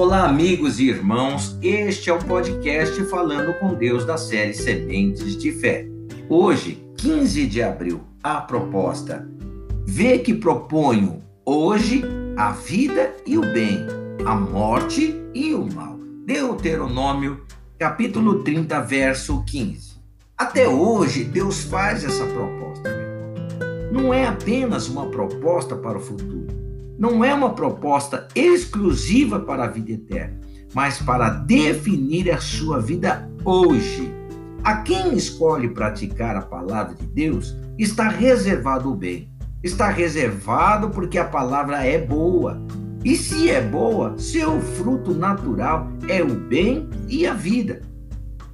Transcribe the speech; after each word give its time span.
Olá, 0.00 0.24
amigos 0.24 0.80
e 0.80 0.88
irmãos. 0.88 1.58
Este 1.60 2.08
é 2.08 2.12
o 2.14 2.24
podcast 2.24 3.04
Falando 3.04 3.52
com 3.58 3.74
Deus 3.74 4.02
da 4.06 4.16
série 4.16 4.54
Sementes 4.54 5.36
de 5.36 5.52
Fé. 5.52 5.86
Hoje, 6.26 6.82
15 6.96 7.46
de 7.46 7.62
abril, 7.62 8.00
a 8.22 8.40
proposta: 8.40 9.28
Vê 9.86 10.18
que 10.18 10.32
proponho 10.32 11.22
hoje 11.44 12.02
a 12.34 12.50
vida 12.50 13.14
e 13.26 13.36
o 13.36 13.42
bem, 13.42 13.86
a 14.24 14.34
morte 14.34 15.20
e 15.34 15.52
o 15.52 15.70
mal. 15.70 15.98
Deuteronômio, 16.24 17.44
capítulo 17.78 18.42
30, 18.42 18.80
verso 18.80 19.44
15. 19.44 20.00
Até 20.34 20.66
hoje, 20.66 21.24
Deus 21.24 21.62
faz 21.64 22.04
essa 22.04 22.24
proposta. 22.24 22.88
Não 23.92 24.14
é 24.14 24.26
apenas 24.26 24.88
uma 24.88 25.10
proposta 25.10 25.76
para 25.76 25.98
o 25.98 26.00
futuro 26.00 26.69
não 27.00 27.24
é 27.24 27.32
uma 27.32 27.54
proposta 27.54 28.28
exclusiva 28.34 29.40
para 29.40 29.64
a 29.64 29.68
vida 29.68 29.92
eterna, 29.92 30.38
mas 30.74 30.98
para 30.98 31.30
definir 31.30 32.30
a 32.30 32.38
sua 32.38 32.78
vida 32.78 33.26
hoje. 33.42 34.12
A 34.62 34.82
quem 34.82 35.14
escolhe 35.14 35.70
praticar 35.70 36.36
a 36.36 36.42
palavra 36.42 36.94
de 36.94 37.06
Deus 37.06 37.56
está 37.78 38.10
reservado 38.10 38.92
o 38.92 38.94
bem. 38.94 39.32
Está 39.62 39.88
reservado 39.88 40.90
porque 40.90 41.16
a 41.16 41.24
palavra 41.24 41.82
é 41.86 41.96
boa. 41.98 42.62
E 43.02 43.16
se 43.16 43.50
é 43.50 43.62
boa, 43.62 44.18
seu 44.18 44.60
fruto 44.60 45.14
natural 45.14 45.88
é 46.06 46.22
o 46.22 46.34
bem 46.34 46.86
e 47.08 47.26
a 47.26 47.32
vida. 47.32 47.80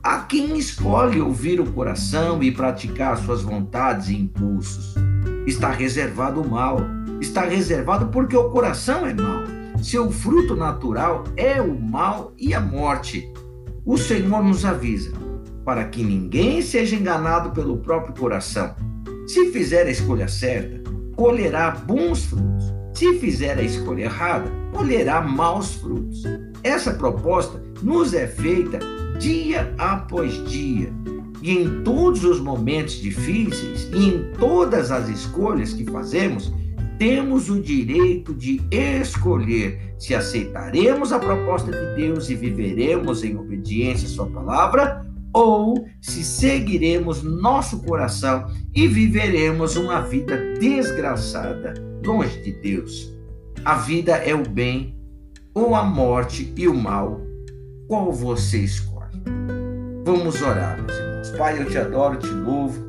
A 0.00 0.20
quem 0.20 0.56
escolhe 0.56 1.20
ouvir 1.20 1.60
o 1.60 1.72
coração 1.72 2.40
e 2.40 2.52
praticar 2.52 3.18
suas 3.18 3.42
vontades 3.42 4.08
e 4.08 4.14
impulsos, 4.14 4.94
está 5.46 5.70
reservado 5.70 6.42
o 6.42 6.48
mal 6.48 6.78
está 7.20 7.42
reservado 7.42 8.08
porque 8.08 8.36
o 8.36 8.50
coração 8.50 9.06
é 9.06 9.14
mau. 9.14 9.42
Seu 9.82 10.10
fruto 10.10 10.56
natural 10.56 11.24
é 11.36 11.60
o 11.60 11.78
mal 11.78 12.32
e 12.38 12.54
a 12.54 12.60
morte. 12.60 13.30
O 13.84 13.96
Senhor 13.96 14.42
nos 14.42 14.64
avisa 14.64 15.12
para 15.64 15.84
que 15.84 16.02
ninguém 16.02 16.62
seja 16.62 16.96
enganado 16.96 17.50
pelo 17.50 17.78
próprio 17.78 18.14
coração. 18.14 18.74
Se 19.26 19.50
fizer 19.50 19.86
a 19.86 19.90
escolha 19.90 20.28
certa, 20.28 20.90
colherá 21.14 21.70
bons 21.70 22.24
frutos. 22.24 22.74
Se 22.94 23.18
fizer 23.18 23.58
a 23.58 23.62
escolha 23.62 24.04
errada, 24.04 24.50
colherá 24.72 25.20
maus 25.20 25.74
frutos. 25.74 26.22
Essa 26.62 26.92
proposta 26.94 27.62
nos 27.82 28.14
é 28.14 28.26
feita 28.26 28.78
dia 29.18 29.74
após 29.76 30.32
dia. 30.48 30.92
E 31.46 31.52
em 31.52 31.84
todos 31.84 32.24
os 32.24 32.40
momentos 32.40 33.00
difíceis 33.00 33.88
e 33.94 34.08
em 34.08 34.32
todas 34.36 34.90
as 34.90 35.08
escolhas 35.08 35.72
que 35.72 35.84
fazemos, 35.84 36.52
temos 36.98 37.48
o 37.48 37.60
direito 37.60 38.34
de 38.34 38.60
escolher 38.72 39.94
se 39.96 40.12
aceitaremos 40.12 41.12
a 41.12 41.20
proposta 41.20 41.70
de 41.70 42.02
Deus 42.02 42.28
e 42.30 42.34
viveremos 42.34 43.22
em 43.22 43.36
obediência 43.36 44.08
à 44.08 44.10
Sua 44.10 44.26
palavra 44.26 45.06
ou 45.32 45.86
se 46.00 46.24
seguiremos 46.24 47.22
nosso 47.22 47.80
coração 47.84 48.50
e 48.74 48.88
viveremos 48.88 49.76
uma 49.76 50.00
vida 50.00 50.36
desgraçada 50.58 51.74
longe 52.04 52.42
de 52.42 52.54
Deus. 52.54 53.14
A 53.64 53.76
vida 53.76 54.16
é 54.16 54.34
o 54.34 54.42
bem 54.42 54.96
ou 55.54 55.76
a 55.76 55.84
morte 55.84 56.52
e 56.56 56.66
o 56.66 56.74
mal. 56.74 57.20
Qual 57.86 58.10
você 58.10 58.58
escolhe? 58.58 59.22
Vamos 60.04 60.42
orar, 60.42 60.82
meus 60.82 60.98
irmãos. 60.98 61.15
Pai, 61.30 61.60
eu 61.60 61.68
te 61.68 61.78
adoro, 61.78 62.18
te 62.18 62.28
louvo. 62.28 62.86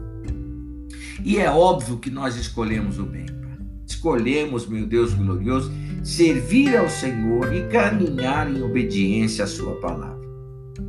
E 1.24 1.38
é 1.38 1.50
óbvio 1.50 1.98
que 1.98 2.10
nós 2.10 2.36
escolhemos 2.36 3.00
o 3.00 3.04
bem 3.04 3.28
escolhemos, 3.98 4.68
meu 4.68 4.86
Deus 4.86 5.14
glorioso, 5.14 5.72
servir 6.04 6.76
ao 6.78 6.90
Senhor 6.90 7.54
e 7.54 7.68
caminhar 7.68 8.50
em 8.50 8.62
obediência 8.62 9.46
à 9.46 9.48
Sua 9.48 9.76
palavra. 9.80 10.18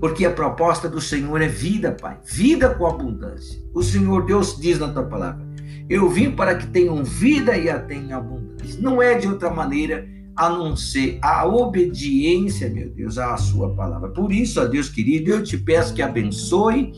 Porque 0.00 0.26
a 0.26 0.30
proposta 0.30 0.88
do 0.88 1.00
Senhor 1.00 1.40
é 1.40 1.48
vida, 1.48 1.92
Pai, 1.92 2.18
vida 2.24 2.74
com 2.74 2.86
abundância. 2.86 3.60
O 3.74 3.82
Senhor 3.82 4.26
Deus 4.26 4.56
diz 4.60 4.78
na 4.78 4.88
tua 4.88 5.04
palavra: 5.04 5.44
Eu 5.88 6.08
vim 6.08 6.30
para 6.30 6.54
que 6.56 6.66
tenham 6.66 7.02
vida 7.02 7.56
e 7.56 7.70
a 7.70 7.78
tenham 7.78 8.18
abundância. 8.18 8.80
Não 8.80 9.00
é 9.00 9.14
de 9.14 9.26
outra 9.26 9.50
maneira 9.50 10.06
a 10.36 10.48
não 10.50 10.76
ser 10.76 11.18
a 11.20 11.44
obediência, 11.46 12.70
meu 12.70 12.88
Deus, 12.90 13.18
à 13.18 13.36
Sua 13.36 13.74
palavra. 13.74 14.10
Por 14.10 14.30
isso, 14.30 14.60
ó 14.60 14.66
Deus 14.66 14.88
querido, 14.88 15.30
eu 15.30 15.42
te 15.42 15.56
peço 15.56 15.94
que 15.94 16.02
abençoe 16.02 16.92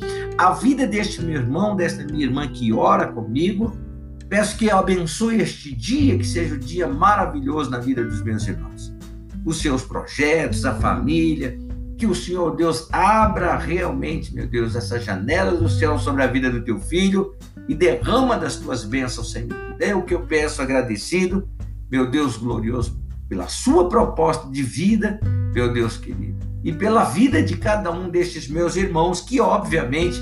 a 0.47 0.53
vida 0.53 0.87
deste 0.87 1.23
meu 1.23 1.41
irmão, 1.41 1.77
desta 1.77 2.05
minha 2.05 2.25
irmã 2.25 2.49
que 2.49 2.73
ora 2.73 3.09
comigo 3.09 3.73
Peço 4.31 4.57
que 4.57 4.71
abençoe 4.71 5.41
este 5.41 5.75
dia, 5.75 6.17
que 6.17 6.25
seja 6.25 6.55
um 6.55 6.59
dia 6.61 6.87
maravilhoso 6.87 7.69
na 7.69 7.81
vida 7.81 8.05
dos 8.05 8.23
meus 8.23 8.47
irmãos. 8.47 8.95
Os 9.45 9.61
seus 9.61 9.83
projetos, 9.83 10.65
a 10.65 10.73
família, 10.77 11.59
que 11.99 12.07
o 12.07 12.15
Senhor 12.15 12.55
Deus 12.55 12.87
abra 12.93 13.59
realmente, 13.59 14.33
meu 14.33 14.47
Deus, 14.47 14.77
essa 14.77 15.01
janela 15.01 15.57
do 15.57 15.69
céu 15.69 15.99
sobre 15.99 16.23
a 16.23 16.29
vida 16.29 16.49
do 16.49 16.63
teu 16.63 16.79
filho 16.79 17.35
e 17.69 17.75
derrama 17.75 18.39
das 18.39 18.55
tuas 18.55 18.85
bênçãos, 18.85 19.33
Senhor. 19.33 19.49
É 19.81 19.97
o 19.97 20.05
que 20.05 20.15
eu 20.15 20.21
peço 20.21 20.63
agradecido, 20.63 21.49
meu 21.91 22.09
Deus 22.09 22.37
glorioso, 22.37 23.03
pela 23.29 23.49
sua 23.49 23.89
proposta 23.89 24.49
de 24.49 24.63
vida, 24.63 25.19
meu 25.53 25.73
Deus 25.73 25.97
querido, 25.97 26.30
e 26.63 26.73
pela 26.73 27.05
vida 27.05 27.43
de 27.43 27.57
cada 27.57 27.91
um 27.91 28.09
destes 28.09 28.49
meus 28.49 28.77
irmãos 28.77 29.21
que, 29.21 29.41
obviamente, 29.41 30.21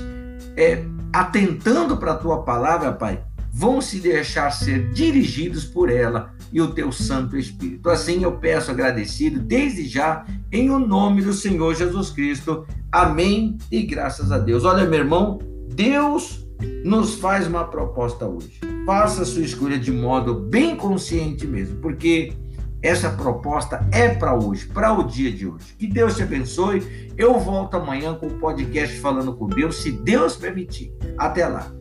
é, 0.55 0.83
atentando 1.11 1.97
para 1.97 2.13
a 2.13 2.17
tua 2.17 2.43
palavra, 2.43 2.91
Pai, 2.91 3.23
vão 3.51 3.81
se 3.81 3.99
deixar 3.99 4.51
ser 4.51 4.89
dirigidos 4.91 5.65
por 5.65 5.89
ela 5.89 6.33
e 6.51 6.61
o 6.61 6.71
teu 6.71 6.91
Santo 6.91 7.37
Espírito. 7.37 7.89
Assim 7.89 8.23
eu 8.23 8.33
peço 8.33 8.71
agradecido 8.71 9.39
desde 9.39 9.87
já, 9.87 10.25
em 10.51 10.69
o 10.69 10.79
nome 10.79 11.21
do 11.21 11.33
Senhor 11.33 11.75
Jesus 11.75 12.09
Cristo. 12.09 12.65
Amém 12.91 13.57
e 13.71 13.83
graças 13.83 14.31
a 14.31 14.37
Deus. 14.37 14.63
Olha, 14.63 14.85
meu 14.85 14.99
irmão, 14.99 15.39
Deus 15.73 16.47
nos 16.83 17.15
faz 17.15 17.47
uma 17.47 17.65
proposta 17.65 18.27
hoje. 18.27 18.59
Faça 18.85 19.21
a 19.21 19.25
sua 19.25 19.43
escolha 19.43 19.77
de 19.77 19.91
modo 19.91 20.33
bem 20.35 20.75
consciente 20.75 21.45
mesmo, 21.45 21.77
porque 21.77 22.33
essa 22.81 23.09
proposta 23.09 23.87
é 23.91 24.09
para 24.09 24.33
hoje, 24.33 24.65
para 24.67 24.93
o 24.93 25.03
dia 25.03 25.31
de 25.31 25.47
hoje. 25.47 25.75
Que 25.77 25.87
Deus 25.87 26.15
te 26.15 26.23
abençoe. 26.23 27.11
Eu 27.17 27.39
volto 27.39 27.75
amanhã 27.75 28.13
com 28.13 28.27
o 28.27 28.39
podcast 28.39 28.97
Falando 28.99 29.35
com 29.35 29.47
Deus, 29.47 29.81
se 29.81 29.91
Deus 29.91 30.35
permitir. 30.35 30.93
Até 31.17 31.45
lá. 31.45 31.78